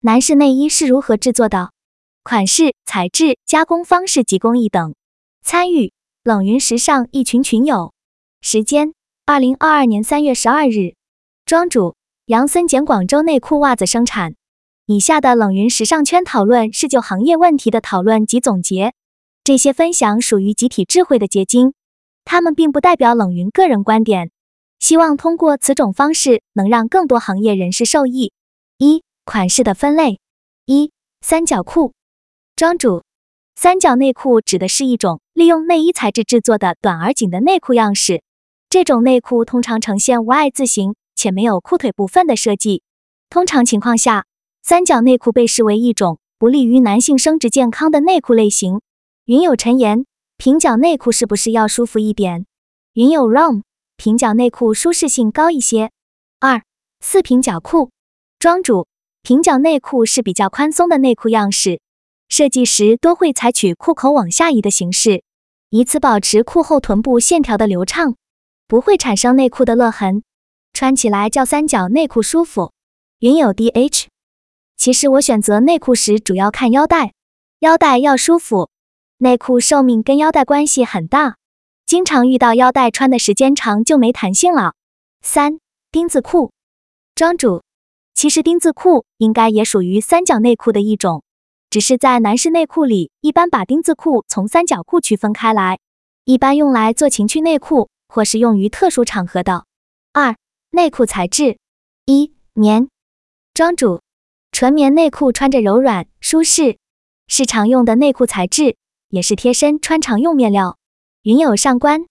[0.00, 1.72] 男士内衣是如何制作的？
[2.22, 4.94] 款式、材质、加工方式及工艺等。
[5.42, 7.92] 参与冷云时尚一群群友。
[8.40, 8.94] 时间：
[9.26, 10.94] 二零二二年三月十二日。
[11.44, 14.36] 庄主：杨森简广州内裤袜子生产。
[14.86, 18.94] 以下的冷云时尚圈讨论是就行业问题的讨论及总结，
[19.42, 21.74] 这些分享属于集体智慧的结晶，
[22.24, 24.30] 他们并不代表冷云个人观点。
[24.78, 28.32] 希望通过此种方式能让更多行业人士受益。
[28.78, 30.20] 一款式的分类：
[30.64, 30.90] 一、
[31.20, 31.92] 三角裤。
[32.56, 33.02] 庄主：
[33.54, 38.22] 三角内裤指的是一种利用内衣材质制作的短而紧的内裤样式。
[38.70, 42.82] 这种内裤通常呈现 Y 字形且没有裤腿部分的设计。
[43.28, 44.24] 通常情况下，
[44.62, 48.80] 三角内裤被视为一种不利于男性生殖健康的内裤类型。
[49.26, 50.06] 云有陈言：
[50.38, 52.46] 平角内裤是不是要舒服一点？
[52.94, 53.60] 云有 Rom：
[53.98, 55.90] 平角内裤舒适性高一些。
[56.40, 56.62] 二、
[57.00, 57.90] 四平角裤。
[58.38, 58.86] 庄主：
[59.22, 61.80] 平角内裤是比较宽松的内裤样式，
[62.28, 65.22] 设计时多会采取裤口往下移的形式，
[65.70, 68.16] 以此保持裤后臀部线条的流畅，
[68.66, 70.22] 不会产生内裤的勒痕，
[70.72, 72.72] 穿起来较三角内裤舒服。
[73.18, 74.06] 云有 DH，
[74.76, 77.12] 其实我选择内裤时主要看腰带，
[77.58, 78.70] 腰带要舒服，
[79.18, 81.36] 内裤寿命跟腰带关系很大，
[81.84, 84.74] 经常遇到腰带穿的时间长就没弹性了。
[85.20, 85.58] 三
[85.90, 86.52] 丁字裤，
[87.14, 87.62] 庄主。
[88.18, 91.22] 其实丁字裤应该也属于三角内裤的一种，
[91.70, 95.78] 只是在男士内裤里，一般把丁字裤从三角裤区分开来，
[96.24, 99.66] 一般用来做情趣内裤或是用于特殊场合的。
[100.12, 100.34] 二、
[100.72, 101.58] 内裤材质：
[102.06, 102.88] 一、棉。
[103.54, 104.00] 庄主，
[104.50, 106.78] 纯棉内裤穿着柔软舒适，
[107.28, 108.76] 是常用的内裤材质，
[109.10, 110.76] 也是贴身穿常用面料。
[111.22, 112.04] 云友上官，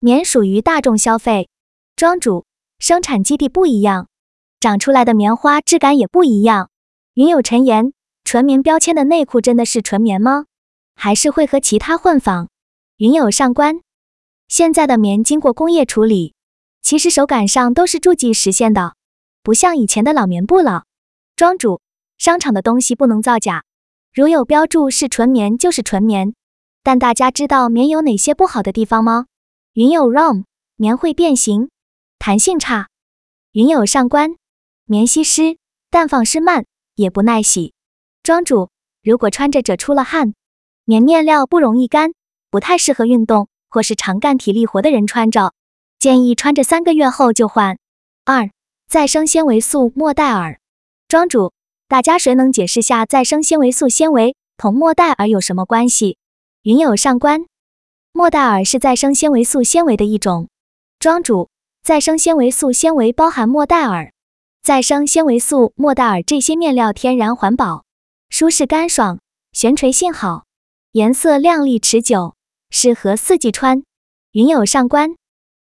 [0.00, 1.48] 棉属于大众消费。
[1.94, 2.44] 庄主，
[2.80, 4.08] 生产基地不一样。
[4.60, 6.70] 长出来的棉花质感也不一样。
[7.14, 7.92] 云有陈言，
[8.24, 10.46] 纯棉标签的内裤真的是纯棉吗？
[10.94, 12.48] 还是会和其他混纺？
[12.96, 13.80] 云有上官，
[14.48, 16.34] 现在的棉经过工业处理，
[16.80, 18.94] 其实手感上都是注记实现的，
[19.42, 20.84] 不像以前的老棉布了。
[21.36, 21.80] 庄主，
[22.16, 23.64] 商场的东西不能造假，
[24.14, 26.34] 如有标注是纯棉就是纯棉。
[26.82, 29.26] 但大家知道棉有哪些不好的地方吗？
[29.74, 30.44] 云有 rom，
[30.76, 31.68] 棉会变形，
[32.18, 32.88] 弹性差。
[33.52, 34.36] 云有上官。
[34.88, 35.58] 棉吸湿，
[35.90, 36.64] 但放湿慢，
[36.94, 37.74] 也不耐洗。
[38.22, 38.70] 庄主，
[39.02, 40.34] 如果穿着者出了汗，
[40.84, 42.12] 棉面料不容易干，
[42.52, 45.54] 不太适合运动或是常干体力活的人穿着，
[45.98, 47.78] 建议穿着三个月后就换。
[48.24, 48.48] 二、
[48.88, 50.60] 再生纤维素莫代尔。
[51.08, 51.52] 庄主，
[51.88, 56.16] 大家谁能解释下再生纤维素纤维同莫代尔有什么关系？
[56.62, 57.44] 云友上官，
[58.12, 60.48] 莫代尔是再生纤维素纤维的一种。
[61.00, 61.50] 庄主，
[61.82, 64.12] 再生纤维素纤维包含莫代尔。
[64.66, 67.84] 再生纤维素莫代尔这些面料天然环保，
[68.30, 69.20] 舒适干爽，
[69.52, 70.44] 悬垂性好，
[70.90, 72.34] 颜色亮丽持久，
[72.70, 73.84] 适合四季穿。
[74.32, 75.14] 云有上官，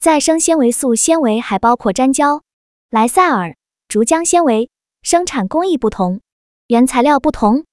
[0.00, 2.42] 再生纤维素纤维还包括粘胶、
[2.90, 3.54] 莱赛尔、
[3.86, 4.68] 竹浆纤维，
[5.02, 6.20] 生产工艺不同，
[6.66, 7.64] 原材料不同。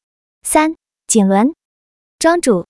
[0.44, 0.76] 三
[1.08, 1.56] 锦纶，
[2.20, 2.68] 庄主，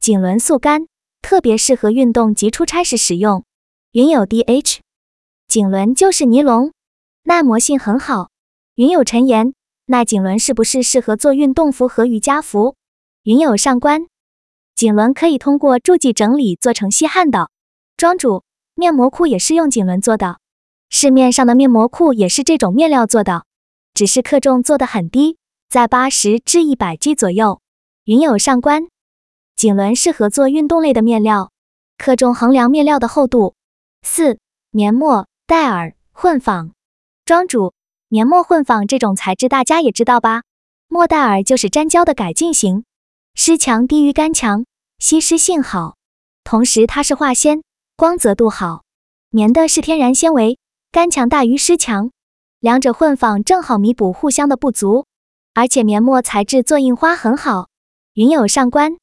[0.00, 0.86] 锦纶速干，
[1.20, 3.44] 特别适合运动及出差时使用。
[3.90, 4.78] 云有 DH，
[5.46, 6.72] 锦纶就是尼龙。
[7.24, 8.30] 耐磨性很好。
[8.74, 9.54] 云有陈言，
[9.86, 12.74] 那锦纶是不是适合做运动服和瑜伽服？
[13.22, 14.06] 云有上官，
[14.74, 17.50] 锦纶可以通过注记整理做成吸汗的。
[17.96, 18.42] 庄主，
[18.74, 20.38] 面膜裤也是用锦纶做的，
[20.90, 23.44] 市面上的面膜裤也是这种面料做的，
[23.94, 27.60] 只是克重做的很低，在八十至一百 G 左右。
[28.04, 28.88] 云有上官，
[29.54, 31.52] 锦纶适合做运动类的面料，
[31.96, 33.54] 克重衡量面料的厚度。
[34.02, 34.40] 四、
[34.70, 36.72] 棉墨戴尔混纺。
[37.24, 37.72] 庄主，
[38.08, 40.42] 棉墨混纺这种材质大家也知道吧？
[40.88, 42.84] 莫代尔就是粘胶的改进型，
[43.36, 44.66] 湿强低于干强，
[44.98, 45.96] 吸湿性好，
[46.42, 47.62] 同时它是化纤，
[47.96, 48.82] 光泽度好。
[49.30, 50.58] 棉的是天然纤维，
[50.90, 52.10] 干强大于湿强，
[52.58, 55.06] 两者混纺正好弥补互相的不足。
[55.54, 57.68] 而且棉墨材质做印花很好。
[58.14, 58.96] 云有上官，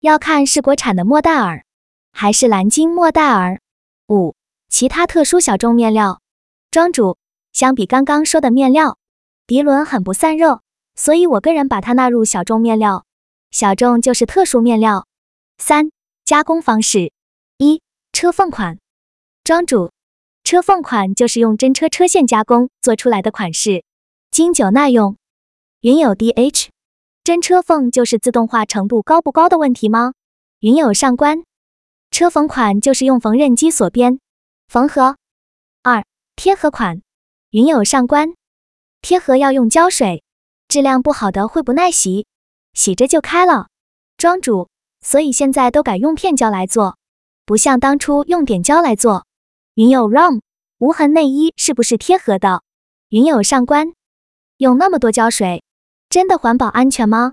[0.00, 1.64] 要看是国产的莫代尔
[2.10, 3.60] 还是蓝鲸莫代尔。
[4.08, 4.34] 五、
[4.70, 6.22] 其他特殊小众面料，
[6.70, 7.18] 庄主。
[7.52, 8.98] 相比刚刚说的面料，
[9.46, 10.62] 涤纶很不散热，
[10.94, 13.04] 所以我个人把它纳入小众面料。
[13.50, 15.06] 小众就是特殊面料。
[15.58, 15.90] 三、
[16.24, 17.12] 加工方式：
[17.58, 17.82] 一、
[18.12, 18.78] 车缝款。
[19.42, 19.90] 庄主，
[20.44, 23.84] 车缝款就是用真车车线加工做出来的款式，
[24.30, 25.16] 经久耐用。
[25.80, 26.68] 云有 DH，
[27.24, 30.12] 真车缝就是自动化程度高不高的问题吗？
[30.60, 31.42] 云有上官，
[32.10, 34.20] 车缝款就是用缝纫机锁边
[34.68, 35.16] 缝合。
[35.82, 36.04] 二、
[36.36, 37.02] 贴合款。
[37.52, 38.34] 云友上官，
[39.02, 40.22] 贴合要用胶水，
[40.68, 42.28] 质量不好的会不耐洗，
[42.74, 43.66] 洗着就开了。
[44.16, 44.68] 庄主，
[45.00, 46.96] 所以现在都改用片胶来做，
[47.44, 49.26] 不像当初用点胶来做。
[49.74, 50.42] 云友 ROM
[50.78, 52.62] 无痕内衣是不是贴合的？
[53.08, 53.94] 云友上官，
[54.58, 55.64] 用那么多胶水，
[56.08, 57.32] 真的环保安全吗？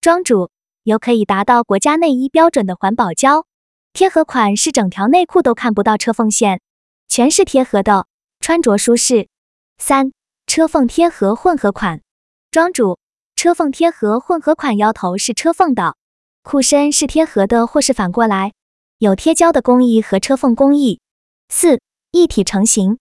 [0.00, 0.50] 庄主，
[0.84, 3.46] 有可以达到国家内衣标准的环保胶，
[3.92, 6.60] 贴合款是整条内裤都看不到车缝线，
[7.08, 8.06] 全是贴合的，
[8.38, 9.28] 穿着舒适。
[9.78, 10.12] 三
[10.46, 12.02] 车缝贴合混合款，
[12.50, 12.98] 庄主，
[13.36, 15.96] 车缝贴合混合款腰头是车缝的，
[16.42, 18.52] 裤身是贴合的或是反过来，
[18.98, 21.00] 有贴胶的工艺和车缝工艺。
[21.48, 21.80] 四
[22.10, 22.98] 一体成型，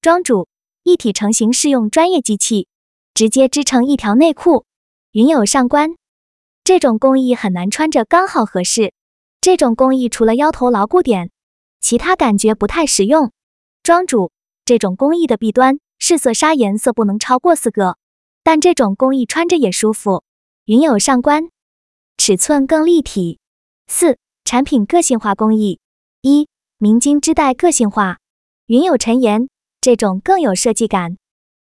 [0.00, 0.46] 庄主，
[0.84, 2.68] 一体成型是用专业机器
[3.14, 4.64] 直接织成一条内裤。
[5.12, 5.96] 云友上官，
[6.62, 8.92] 这种工艺很难穿着刚好合适，
[9.40, 11.30] 这种工艺除了腰头牢固点，
[11.80, 13.32] 其他感觉不太实用。
[13.82, 14.30] 庄主，
[14.64, 15.80] 这种工艺的弊端。
[16.08, 17.98] 是色纱颜色不能超过四个，
[18.42, 20.24] 但这种工艺穿着也舒服。
[20.64, 21.50] 云友上官，
[22.16, 23.40] 尺寸更立体。
[23.88, 25.80] 四、产品个性化工艺。
[26.22, 28.20] 一、明金织带个性化。
[28.68, 29.50] 云友陈言，
[29.82, 31.18] 这种更有设计感，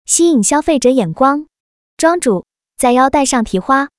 [0.05, 1.47] 吸引消费者眼光。
[1.97, 2.45] 庄主，
[2.77, 3.89] 在腰带上提花。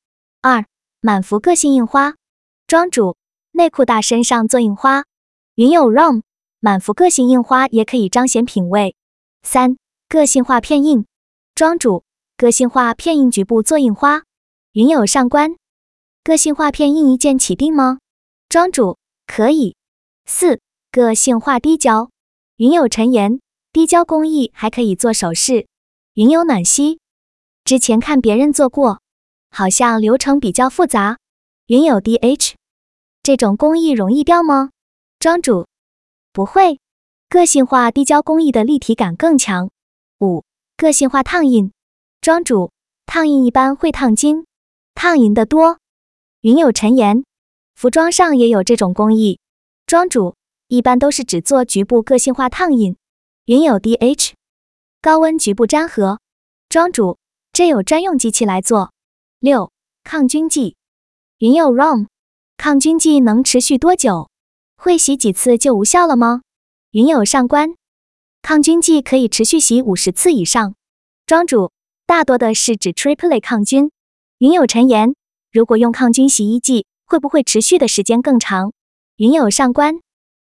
[0.43, 0.64] 二、
[1.00, 2.14] 满幅个性印花。
[2.69, 3.16] 庄主，
[3.50, 5.02] 内裤大身上做印花。
[5.56, 6.22] 云友 ROM，
[6.60, 8.94] 满幅个性印花也可以彰显品味。
[9.43, 9.76] 三。
[10.08, 11.05] 个性化片印，
[11.56, 12.05] 庄主，
[12.37, 14.23] 个性化片印局部做印花。
[14.70, 15.56] 云友上官，
[16.23, 17.99] 个性化片印一键起订吗？
[18.49, 19.75] 庄主，可以。
[20.25, 20.61] 四，
[20.93, 22.08] 个性化滴胶。
[22.58, 23.41] 云友陈言，
[23.73, 25.67] 滴胶工艺还可以做首饰。
[26.14, 27.00] 云友暖溪，
[27.64, 29.00] 之前看别人做过，
[29.50, 31.19] 好像流程比较复杂。
[31.67, 32.53] 云友 DH，
[33.25, 34.70] 这种工艺容易掉吗？
[35.19, 35.67] 庄主，
[36.32, 36.79] 不会，
[37.29, 39.69] 个性化滴胶工艺的立体感更强。
[40.18, 40.44] 五、
[40.78, 41.72] 个性化烫印，
[42.22, 42.72] 庄主，
[43.04, 44.46] 烫印一般会烫金，
[44.94, 45.78] 烫银的多。
[46.40, 47.22] 云有陈言，
[47.74, 49.38] 服装上也有这种工艺，
[49.84, 50.34] 庄主，
[50.68, 52.96] 一般都是只做局部个性化烫印。
[53.44, 54.32] 云有 DH，
[55.02, 56.19] 高温局部粘合，
[56.70, 57.19] 庄主，
[57.52, 58.92] 这有专用机器来做。
[59.38, 59.70] 六、
[60.02, 60.76] 抗菌剂，
[61.40, 62.06] 云有 ROM，
[62.56, 64.30] 抗菌剂能持续多久？
[64.78, 66.40] 会洗几次就无效了吗？
[66.92, 67.74] 云有上官。
[68.42, 70.74] 抗菌剂可以持续洗五十次以上。
[71.26, 71.72] 庄主，
[72.06, 73.90] 大多的是指 triple 抗菌。
[74.38, 75.14] 云友陈言，
[75.50, 78.72] 如果用抗菌洗衣剂，会不会持续的时间更长？
[79.16, 79.96] 云友上官，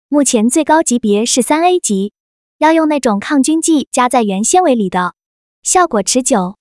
[0.08, 2.12] 目前最高级别是三 A 级，
[2.58, 5.14] 要用那种抗菌剂加在原纤维里的，
[5.62, 6.56] 效果持久。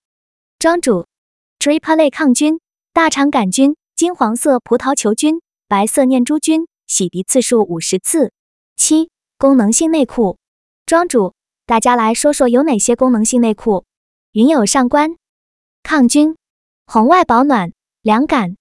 [0.59, 1.07] 庄主
[1.59, 2.59] ，triple 抗菌，
[2.93, 8.31] 大肠杆菌、金黄色葡萄球菌、白色念珠菌，洗涤次数五十次。
[8.75, 10.37] 七，功能性内裤。
[10.87, 11.33] 庄主，
[11.65, 13.83] 大家来说说有哪些功能性内裤？
[14.31, 15.17] 云友上官，
[15.83, 16.37] 抗菌、
[16.85, 18.55] 红外保暖、凉感。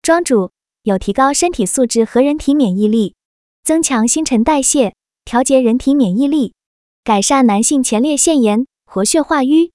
[0.00, 0.52] 庄主
[0.84, 3.16] 有提高身体素质和人体免疫力，
[3.64, 4.94] 增强新陈代谢，
[5.24, 6.54] 调节人体免疫力，
[7.02, 9.72] 改善男性前列腺炎，活血化瘀，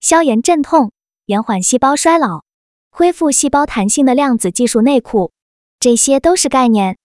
[0.00, 0.92] 消炎镇痛，
[1.26, 2.42] 延缓细胞衰老，
[2.90, 5.30] 恢复细胞弹性的量子技术内裤。
[5.78, 6.96] 这些都是概念，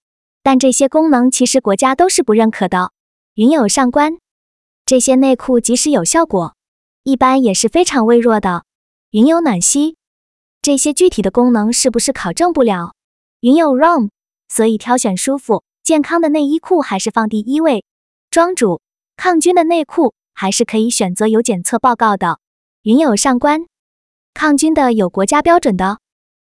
[0.42, 2.92] 但这些功能其实国家都是不认可的。
[3.34, 4.16] 云友上官。
[4.86, 6.54] 这些内裤即使有效果，
[7.02, 8.62] 一般也是非常微弱的。
[9.10, 9.96] 云有暖心，
[10.62, 12.94] 这些具体的功能是不是考证不了？
[13.40, 14.10] 云有 ROM，
[14.48, 17.84] 所以挑选舒服、健康的内衣裤还是放第一位。
[18.30, 18.80] 庄主，
[19.16, 22.38] 抗菌的内裤还是可以选择有检测报告的。
[22.82, 23.66] 云有上官，
[24.34, 25.98] 抗菌的有国家标准的。